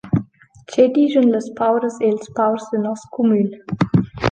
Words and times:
Che 0.69 0.83
dischan 0.95 1.27
las 1.33 1.47
pauras 1.59 1.95
e’ls 2.07 2.25
paurs 2.37 2.65
da 2.71 2.77
nos 2.85 3.01
cumün? 3.13 3.47